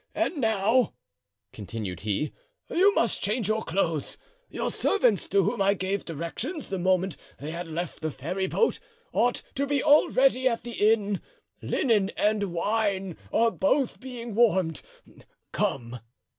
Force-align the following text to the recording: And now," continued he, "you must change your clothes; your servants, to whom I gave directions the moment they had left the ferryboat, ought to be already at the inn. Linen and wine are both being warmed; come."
And 0.15 0.37
now," 0.37 0.95
continued 1.53 1.99
he, 1.99 2.33
"you 2.71 2.91
must 2.95 3.21
change 3.21 3.47
your 3.47 3.63
clothes; 3.63 4.17
your 4.49 4.71
servants, 4.71 5.27
to 5.27 5.43
whom 5.43 5.61
I 5.61 5.75
gave 5.75 6.05
directions 6.05 6.69
the 6.69 6.79
moment 6.79 7.17
they 7.39 7.51
had 7.51 7.67
left 7.67 8.01
the 8.01 8.09
ferryboat, 8.09 8.79
ought 9.13 9.43
to 9.53 9.67
be 9.67 9.83
already 9.83 10.49
at 10.49 10.63
the 10.63 10.91
inn. 10.91 11.21
Linen 11.61 12.09
and 12.17 12.51
wine 12.51 13.15
are 13.31 13.51
both 13.51 13.99
being 13.99 14.33
warmed; 14.33 14.81
come." 15.51 15.99